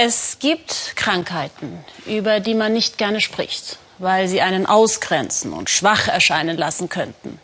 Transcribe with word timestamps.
Es 0.00 0.38
gibt 0.38 0.92
Krankheiten, 0.94 1.84
über 2.06 2.38
die 2.38 2.54
man 2.54 2.72
nicht 2.72 2.98
gerne 2.98 3.20
spricht, 3.20 3.78
weil 3.98 4.28
sie 4.28 4.40
einen 4.40 4.64
ausgrenzen 4.64 5.52
und 5.52 5.70
schwach 5.70 6.06
erscheinen 6.06 6.56
lassen 6.56 6.88
könnten. 6.88 7.40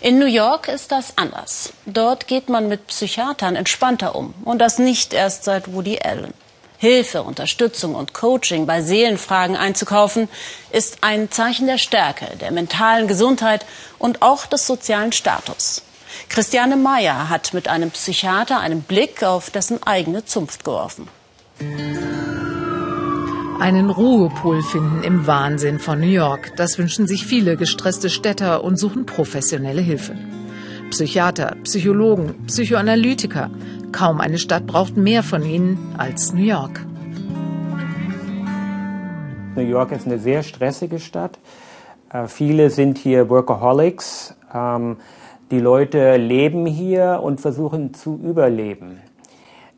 In 0.00 0.18
New 0.18 0.24
York 0.24 0.68
ist 0.68 0.90
das 0.90 1.18
anders. 1.18 1.74
Dort 1.84 2.28
geht 2.28 2.48
man 2.48 2.66
mit 2.66 2.86
Psychiatern 2.86 3.56
entspannter 3.56 4.14
um. 4.14 4.32
Und 4.46 4.60
das 4.60 4.78
nicht 4.78 5.12
erst 5.12 5.44
seit 5.44 5.70
Woody 5.74 5.98
Allen. 6.02 6.32
Hilfe, 6.78 7.24
Unterstützung 7.24 7.94
und 7.94 8.14
Coaching 8.14 8.64
bei 8.64 8.80
Seelenfragen 8.80 9.54
einzukaufen, 9.54 10.30
ist 10.70 10.96
ein 11.02 11.30
Zeichen 11.30 11.66
der 11.66 11.76
Stärke, 11.76 12.38
der 12.38 12.52
mentalen 12.52 13.06
Gesundheit 13.06 13.66
und 13.98 14.22
auch 14.22 14.46
des 14.46 14.66
sozialen 14.66 15.12
Status. 15.12 15.82
Christiane 16.30 16.76
Meyer 16.76 17.28
hat 17.28 17.52
mit 17.52 17.68
einem 17.68 17.90
Psychiater 17.90 18.60
einen 18.60 18.80
Blick 18.80 19.22
auf 19.22 19.50
dessen 19.50 19.82
eigene 19.82 20.24
Zunft 20.24 20.64
geworfen. 20.64 21.06
Einen 23.62 23.90
Ruhepol 23.90 24.60
finden 24.62 25.04
im 25.04 25.26
Wahnsinn 25.28 25.78
von 25.78 26.00
New 26.00 26.06
York. 26.06 26.56
Das 26.56 26.78
wünschen 26.78 27.06
sich 27.06 27.24
viele 27.24 27.56
gestresste 27.56 28.10
Städter 28.10 28.64
und 28.64 28.76
suchen 28.76 29.06
professionelle 29.06 29.80
Hilfe. 29.80 30.16
Psychiater, 30.90 31.54
Psychologen, 31.62 32.34
Psychoanalytiker. 32.48 33.50
Kaum 33.92 34.20
eine 34.20 34.38
Stadt 34.38 34.66
braucht 34.66 34.96
mehr 34.96 35.22
von 35.22 35.44
ihnen 35.44 35.78
als 35.96 36.32
New 36.32 36.42
York. 36.42 36.84
New 39.54 39.62
York 39.62 39.92
ist 39.92 40.06
eine 40.06 40.18
sehr 40.18 40.42
stressige 40.42 40.98
Stadt. 40.98 41.38
Äh, 42.12 42.26
viele 42.26 42.68
sind 42.68 42.98
hier 42.98 43.30
Workaholics. 43.30 44.34
Ähm, 44.52 44.96
die 45.50 45.60
Leute 45.60 46.16
leben 46.16 46.66
hier 46.66 47.20
und 47.22 47.40
versuchen 47.40 47.94
zu 47.94 48.18
überleben. 48.22 49.00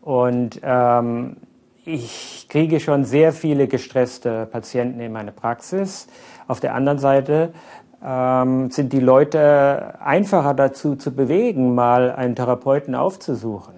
Und 0.00 0.60
ähm, 0.62 1.36
ich 1.84 2.46
kriege 2.48 2.80
schon 2.80 3.04
sehr 3.04 3.32
viele 3.32 3.66
gestresste 3.66 4.46
Patienten 4.46 5.00
in 5.00 5.12
meine 5.12 5.32
Praxis. 5.32 6.06
Auf 6.46 6.60
der 6.60 6.74
anderen 6.74 6.98
Seite 6.98 7.52
ähm, 8.04 8.70
sind 8.70 8.92
die 8.92 9.00
Leute 9.00 9.94
einfacher 10.00 10.54
dazu 10.54 10.96
zu 10.96 11.14
bewegen, 11.14 11.74
mal 11.74 12.10
einen 12.10 12.36
Therapeuten 12.36 12.94
aufzusuchen. 12.94 13.74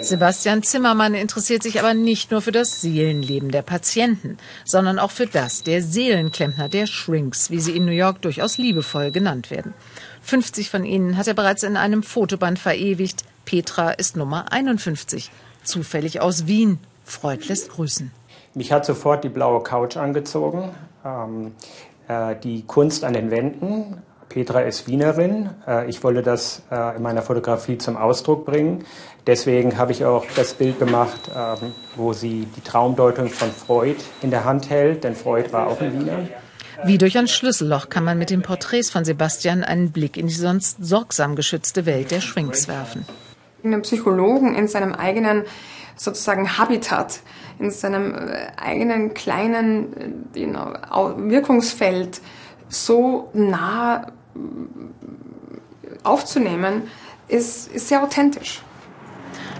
Sebastian 0.00 0.62
Zimmermann 0.62 1.14
interessiert 1.14 1.62
sich 1.62 1.80
aber 1.80 1.94
nicht 1.94 2.30
nur 2.30 2.40
für 2.40 2.52
das 2.52 2.80
Seelenleben 2.80 3.50
der 3.50 3.62
Patienten, 3.62 4.38
sondern 4.64 5.00
auch 5.00 5.10
für 5.10 5.26
das 5.26 5.64
der 5.64 5.82
Seelenklempner, 5.82 6.68
der 6.68 6.86
Shrinks, 6.86 7.50
wie 7.50 7.58
sie 7.58 7.76
in 7.76 7.84
New 7.84 7.92
York 7.92 8.22
durchaus 8.22 8.56
liebevoll 8.56 9.10
genannt 9.10 9.50
werden. 9.50 9.74
50 10.22 10.70
von 10.70 10.84
ihnen 10.84 11.16
hat 11.16 11.26
er 11.26 11.34
bereits 11.34 11.64
in 11.64 11.76
einem 11.76 12.04
Fotoband 12.04 12.58
verewigt. 12.58 13.24
Petra 13.44 13.90
ist 13.90 14.16
Nummer 14.16 14.52
51, 14.52 15.30
zufällig 15.62 16.20
aus 16.20 16.46
Wien. 16.46 16.78
Freud 17.04 17.46
lässt 17.46 17.70
grüßen. 17.70 18.10
Mich 18.54 18.72
hat 18.72 18.86
sofort 18.86 19.24
die 19.24 19.28
blaue 19.28 19.62
Couch 19.62 19.96
angezogen, 19.96 20.70
ähm, 21.04 21.52
äh, 22.08 22.36
die 22.42 22.62
Kunst 22.62 23.04
an 23.04 23.12
den 23.12 23.30
Wänden. 23.30 23.98
Petra 24.28 24.60
ist 24.60 24.88
Wienerin. 24.88 25.50
Äh, 25.66 25.88
ich 25.90 26.02
wollte 26.02 26.22
das 26.22 26.62
äh, 26.70 26.96
in 26.96 27.02
meiner 27.02 27.22
Fotografie 27.22 27.78
zum 27.78 27.96
Ausdruck 27.96 28.46
bringen. 28.46 28.84
Deswegen 29.26 29.76
habe 29.76 29.92
ich 29.92 30.04
auch 30.04 30.24
das 30.36 30.54
Bild 30.54 30.78
gemacht, 30.78 31.30
ähm, 31.36 31.72
wo 31.96 32.12
sie 32.12 32.46
die 32.56 32.60
Traumdeutung 32.60 33.28
von 33.28 33.50
Freud 33.50 33.96
in 34.22 34.30
der 34.30 34.44
Hand 34.44 34.70
hält, 34.70 35.04
denn 35.04 35.14
Freud 35.14 35.52
war 35.52 35.66
auch 35.66 35.80
ein 35.80 35.92
Wiener. 35.92 36.28
Wie 36.84 36.98
durch 36.98 37.16
ein 37.18 37.28
Schlüsselloch 37.28 37.88
kann 37.88 38.04
man 38.04 38.18
mit 38.18 38.30
den 38.30 38.42
Porträts 38.42 38.90
von 38.90 39.04
Sebastian 39.04 39.62
einen 39.62 39.92
Blick 39.92 40.16
in 40.16 40.26
die 40.26 40.34
sonst 40.34 40.78
sorgsam 40.80 41.36
geschützte 41.36 41.86
Welt 41.86 42.10
der 42.10 42.20
Schwinks 42.20 42.66
werfen 42.66 43.04
einen 43.64 43.82
Psychologen 43.82 44.54
in 44.54 44.68
seinem 44.68 44.94
eigenen 44.94 45.44
sozusagen 45.96 46.58
Habitat, 46.58 47.20
in 47.58 47.70
seinem 47.70 48.14
äh, 48.14 48.46
eigenen 48.56 49.14
kleinen 49.14 50.28
know, 50.32 50.74
Wirkungsfeld 51.16 52.20
so 52.68 53.30
nah 53.32 54.06
äh, 54.06 54.10
aufzunehmen, 56.02 56.82
ist, 57.28 57.72
ist 57.72 57.88
sehr 57.88 58.02
authentisch. 58.02 58.62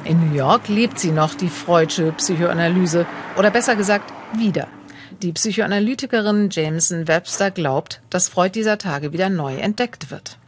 In 0.04 0.28
New 0.28 0.34
York 0.34 0.68
lebt 0.68 0.98
sie 0.98 1.12
noch, 1.12 1.34
die 1.34 1.48
Freudsche 1.48 2.12
Psychoanalyse, 2.12 3.06
oder 3.38 3.50
besser 3.50 3.74
gesagt, 3.74 4.12
wieder. 4.36 4.68
Die 5.22 5.32
Psychoanalytikerin 5.32 6.48
Jameson 6.50 7.08
Webster 7.08 7.50
glaubt, 7.50 8.02
dass 8.10 8.28
Freud 8.28 8.50
dieser 8.54 8.76
Tage 8.76 9.12
wieder 9.12 9.30
neu 9.30 9.56
entdeckt 9.56 10.10
wird. 10.10 10.38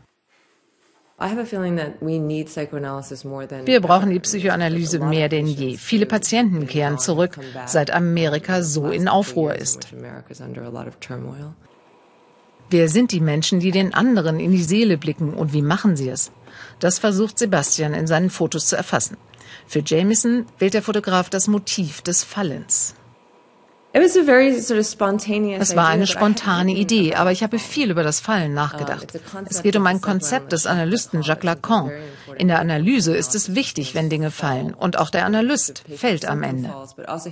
Wir 3.65 3.81
brauchen 3.81 4.10
die 4.10 4.21
Psychoanalyse 4.21 4.99
mehr 4.99 5.31
denn 5.31 5.47
je. 5.47 5.78
Viele 5.78 6.04
Patienten 6.04 6.66
kehren 6.66 6.99
zurück, 6.99 7.38
seit 7.65 7.91
Amerika 7.91 8.62
so 8.62 8.91
in 8.91 9.09
Aufruhr 9.09 9.54
ist. 9.54 9.88
Wer 12.69 12.88
sind 12.88 13.12
die 13.12 13.21
Menschen, 13.21 13.60
die 13.60 13.71
den 13.71 13.94
anderen 13.94 14.41
in 14.41 14.50
die 14.50 14.62
Seele 14.62 14.99
blicken 14.99 15.32
und 15.32 15.53
wie 15.54 15.62
machen 15.62 15.97
sie 15.97 16.10
es? 16.10 16.32
Das 16.81 16.99
versucht 16.99 17.38
Sebastian 17.38 17.94
in 17.94 18.06
seinen 18.06 18.28
Fotos 18.28 18.66
zu 18.66 18.77
erfassen. 18.77 19.16
Für 19.66 19.83
Jameson 19.84 20.47
wählt 20.59 20.75
der 20.75 20.83
Fotograf 20.83 21.31
das 21.31 21.48
Motiv 21.48 22.03
des 22.03 22.25
Fallens. 22.25 22.94
Es 23.98 25.74
war 25.74 25.88
eine 25.88 26.06
spontane 26.06 26.72
Idee, 26.72 27.14
aber 27.14 27.32
ich 27.32 27.42
habe 27.42 27.58
viel 27.58 27.90
über 27.90 28.02
das 28.02 28.20
Fallen 28.20 28.52
nachgedacht. 28.52 29.18
Es 29.48 29.62
geht 29.62 29.74
um 29.74 29.86
ein 29.86 30.02
Konzept 30.02 30.52
des 30.52 30.66
Analysten 30.66 31.22
Jacques 31.22 31.44
Lacan. 31.44 31.90
In 32.36 32.48
der 32.48 32.60
Analyse 32.60 33.16
ist 33.16 33.34
es 33.34 33.54
wichtig, 33.54 33.94
wenn 33.94 34.10
Dinge 34.10 34.30
fallen, 34.30 34.74
und 34.74 34.98
auch 34.98 35.08
der 35.08 35.24
Analyst 35.24 35.82
fällt 35.96 36.26
am 36.26 36.42
Ende. 36.42 36.74
Also 36.74 37.30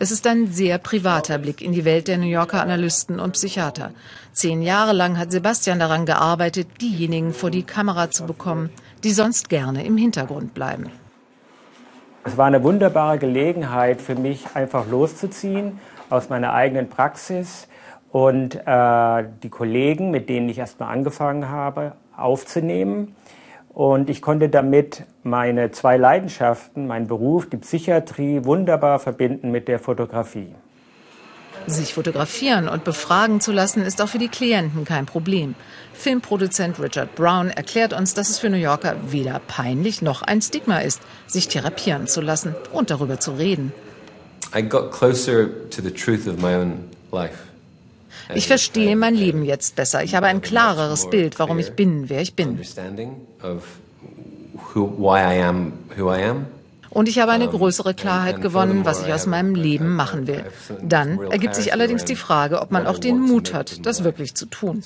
es 0.00 0.10
ist 0.10 0.26
ein 0.26 0.52
sehr 0.52 0.78
privater 0.78 1.38
Blick 1.38 1.62
in 1.62 1.72
die 1.72 1.86
Welt 1.86 2.06
der 2.06 2.18
New 2.18 2.26
Yorker 2.26 2.60
Analysten 2.60 3.18
und 3.18 3.32
Psychiater. 3.32 3.92
Zehn 4.32 4.60
Jahre 4.60 4.92
lang 4.92 5.18
hat 5.18 5.32
Sebastian 5.32 5.78
daran 5.78 6.04
gearbeitet, 6.04 6.68
diejenigen 6.82 7.32
vor 7.32 7.50
die 7.50 7.62
Kamera 7.62 8.10
zu 8.10 8.24
bekommen, 8.24 8.68
die 9.04 9.12
sonst 9.12 9.48
gerne 9.48 9.86
im 9.86 9.96
Hintergrund 9.96 10.52
bleiben. 10.52 10.90
Es 12.28 12.36
war 12.36 12.44
eine 12.44 12.62
wunderbare 12.62 13.16
Gelegenheit 13.16 14.02
für 14.02 14.14
mich, 14.14 14.44
einfach 14.52 14.86
loszuziehen 14.86 15.80
aus 16.10 16.28
meiner 16.28 16.52
eigenen 16.52 16.90
Praxis 16.90 17.68
und 18.12 18.54
äh, 18.66 19.24
die 19.42 19.48
Kollegen, 19.48 20.10
mit 20.10 20.28
denen 20.28 20.50
ich 20.50 20.58
erstmal 20.58 20.92
angefangen 20.92 21.48
habe, 21.48 21.92
aufzunehmen. 22.14 23.16
Und 23.70 24.10
ich 24.10 24.20
konnte 24.20 24.50
damit 24.50 25.06
meine 25.22 25.70
zwei 25.70 25.96
Leidenschaften, 25.96 26.86
meinen 26.86 27.06
Beruf, 27.06 27.48
die 27.48 27.56
Psychiatrie, 27.56 28.44
wunderbar 28.44 28.98
verbinden 28.98 29.50
mit 29.50 29.66
der 29.66 29.78
Fotografie. 29.78 30.54
Sich 31.68 31.92
fotografieren 31.94 32.66
und 32.68 32.84
befragen 32.84 33.40
zu 33.40 33.52
lassen, 33.52 33.82
ist 33.82 34.00
auch 34.00 34.08
für 34.08 34.18
die 34.18 34.28
Klienten 34.28 34.84
kein 34.84 35.04
Problem. 35.04 35.54
Filmproduzent 35.92 36.80
Richard 36.80 37.14
Brown 37.14 37.50
erklärt 37.50 37.92
uns, 37.92 38.14
dass 38.14 38.30
es 38.30 38.38
für 38.38 38.48
New 38.48 38.56
Yorker 38.56 38.96
weder 39.10 39.38
peinlich 39.46 40.00
noch 40.00 40.22
ein 40.22 40.40
Stigma 40.40 40.78
ist, 40.78 41.02
sich 41.26 41.48
therapieren 41.48 42.06
zu 42.06 42.22
lassen 42.22 42.54
und 42.72 42.90
darüber 42.90 43.20
zu 43.20 43.32
reden. 43.32 43.72
Ich 48.34 48.46
verstehe 48.46 48.96
mein 48.96 49.14
Leben 49.14 49.44
jetzt 49.44 49.76
besser. 49.76 50.02
Ich 50.02 50.14
habe 50.14 50.26
ein 50.26 50.40
klareres 50.40 51.10
Bild, 51.10 51.38
warum 51.38 51.58
ich 51.58 51.72
bin, 51.72 52.08
wer 52.08 52.22
ich 52.22 52.34
bin. 52.34 52.58
Und 56.98 57.08
ich 57.08 57.20
habe 57.20 57.30
eine 57.30 57.46
größere 57.46 57.94
Klarheit 57.94 58.40
gewonnen, 58.40 58.84
was 58.84 59.06
ich 59.06 59.12
aus 59.14 59.26
meinem 59.26 59.54
Leben 59.54 59.94
machen 59.94 60.26
will. 60.26 60.44
Dann 60.82 61.20
ergibt 61.30 61.54
sich 61.54 61.72
allerdings 61.72 62.04
die 62.04 62.16
Frage, 62.16 62.60
ob 62.60 62.72
man 62.72 62.88
auch 62.88 62.98
den 62.98 63.20
Mut 63.20 63.54
hat, 63.54 63.86
das 63.86 64.02
wirklich 64.02 64.34
zu 64.34 64.46
tun. 64.46 64.82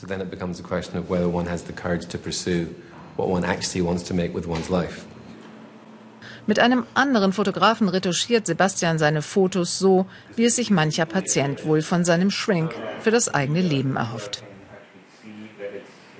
Mit 6.46 6.58
einem 6.58 6.84
anderen 6.92 7.32
Fotografen 7.32 7.88
retuschiert 7.88 8.46
Sebastian 8.46 8.98
seine 8.98 9.22
Fotos 9.22 9.78
so, 9.78 10.04
wie 10.36 10.44
es 10.44 10.56
sich 10.56 10.70
mancher 10.70 11.06
Patient 11.06 11.64
wohl 11.64 11.80
von 11.80 12.04
seinem 12.04 12.30
Shrink 12.30 12.74
für 13.00 13.10
das 13.10 13.32
eigene 13.32 13.62
Leben 13.62 13.96
erhofft. 13.96 14.42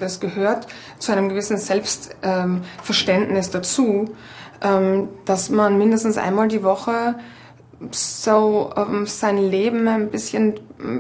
Das 0.00 0.20
gehört 0.20 0.69
zu 0.99 1.12
einem 1.12 1.28
gewissen 1.28 1.58
Selbstverständnis 1.58 3.46
ähm, 3.49 3.52
dazu, 3.52 4.16
dass 5.25 5.50
man 5.50 5.79
mindestens 5.79 6.19
einmal 6.19 6.49
die 6.49 6.62
Woche 6.62 7.17
so 7.91 8.73
ähm, 8.76 9.06
sein 9.06 9.38
Leben 9.38 9.88
ein 9.88 10.11
bisschen 10.11 10.55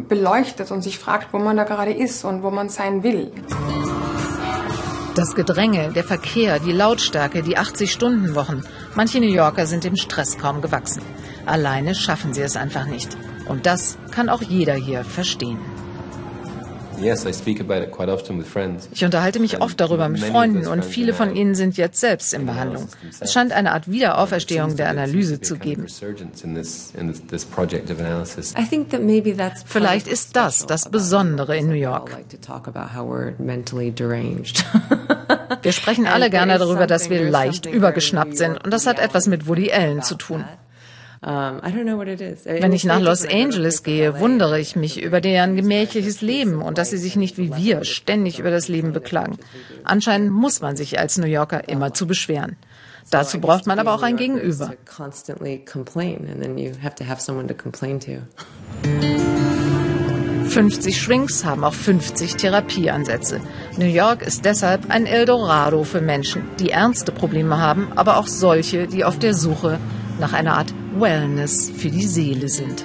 beleuchtet 0.08 0.70
und 0.70 0.82
sich 0.82 0.98
fragt, 0.98 1.32
wo 1.32 1.38
man 1.38 1.56
da 1.56 1.64
gerade 1.64 1.92
ist 1.92 2.24
und 2.24 2.42
wo 2.42 2.50
man 2.50 2.68
sein 2.68 3.02
will. 3.02 3.30
Das 5.14 5.34
Gedränge, 5.34 5.92
der 5.92 6.04
Verkehr, 6.04 6.58
die 6.58 6.72
Lautstärke, 6.72 7.42
die 7.42 7.58
80-Stunden-Wochen. 7.58 8.64
Manche 8.94 9.20
New 9.20 9.28
Yorker 9.28 9.66
sind 9.66 9.84
dem 9.84 9.96
Stress 9.96 10.38
kaum 10.38 10.62
gewachsen. 10.62 11.02
Alleine 11.44 11.94
schaffen 11.94 12.32
sie 12.32 12.40
es 12.40 12.56
einfach 12.56 12.86
nicht. 12.86 13.16
Und 13.46 13.66
das 13.66 13.98
kann 14.10 14.28
auch 14.28 14.40
jeder 14.40 14.74
hier 14.74 15.04
verstehen. 15.04 15.58
Ich 18.92 19.04
unterhalte 19.04 19.40
mich 19.40 19.60
oft 19.60 19.80
darüber 19.80 20.08
mit 20.08 20.22
Freunden 20.22 20.66
und 20.66 20.84
viele 20.84 21.14
von 21.14 21.34
ihnen 21.34 21.54
sind 21.54 21.76
jetzt 21.76 22.00
selbst 22.00 22.32
in 22.34 22.46
Behandlung. 22.46 22.88
Es 23.20 23.32
scheint 23.32 23.52
eine 23.52 23.72
Art 23.72 23.90
Wiederauferstehung 23.90 24.76
der 24.76 24.88
Analyse 24.88 25.40
zu 25.40 25.56
geben. 25.56 25.86
Vielleicht 29.66 30.08
ist 30.08 30.36
das 30.36 30.66
das 30.66 30.88
Besondere 30.88 31.56
in 31.56 31.68
New 31.68 31.74
York. 31.74 32.16
Wir 35.62 35.72
sprechen 35.72 36.06
alle 36.12 36.30
gerne 36.30 36.58
darüber, 36.58 36.86
dass 36.86 37.10
wir 37.10 37.28
leicht 37.30 37.66
übergeschnappt 37.66 38.36
sind 38.36 38.62
und 38.64 38.72
das 38.72 38.86
hat 38.86 38.98
etwas 38.98 39.26
mit 39.26 39.46
Woody 39.48 39.72
Allen 39.72 40.02
zu 40.02 40.14
tun. 40.14 40.44
Wenn 41.22 42.72
ich 42.72 42.84
nach 42.84 43.00
Los 43.00 43.24
Angeles 43.24 43.84
gehe, 43.84 44.18
wundere 44.18 44.58
ich 44.58 44.74
mich 44.74 45.00
über 45.00 45.20
deren 45.20 45.54
gemächliches 45.54 46.20
Leben 46.20 46.60
und 46.60 46.78
dass 46.78 46.90
sie 46.90 46.98
sich 46.98 47.14
nicht 47.14 47.38
wie 47.38 47.54
wir 47.54 47.84
ständig 47.84 48.40
über 48.40 48.50
das 48.50 48.66
Leben 48.66 48.92
beklagen. 48.92 49.38
Anscheinend 49.84 50.32
muss 50.32 50.60
man 50.60 50.76
sich 50.76 50.98
als 50.98 51.18
New 51.18 51.28
Yorker 51.28 51.68
immer 51.68 51.94
zu 51.94 52.08
beschweren. 52.08 52.56
Dazu 53.10 53.40
braucht 53.40 53.66
man 53.66 53.78
aber 53.78 53.94
auch 53.94 54.02
ein 54.02 54.16
Gegenüber. 54.16 54.72
50 60.48 61.00
Shrinks 61.00 61.44
haben 61.44 61.64
auch 61.64 61.72
50 61.72 62.36
Therapieansätze. 62.36 63.40
New 63.78 63.86
York 63.86 64.22
ist 64.22 64.44
deshalb 64.44 64.90
ein 64.90 65.06
Eldorado 65.06 65.84
für 65.84 66.00
Menschen, 66.00 66.42
die 66.58 66.70
ernste 66.70 67.12
Probleme 67.12 67.58
haben, 67.58 67.92
aber 67.94 68.18
auch 68.18 68.26
solche, 68.26 68.86
die 68.86 69.04
auf 69.04 69.18
der 69.18 69.34
Suche 69.34 69.78
nach 70.20 70.32
einer 70.32 70.58
Art 70.58 70.74
Wellness 71.00 71.70
für 71.70 71.90
die 71.90 72.06
Seele 72.06 72.48
sind. 72.48 72.84